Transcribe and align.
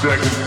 seconds. 0.00 0.39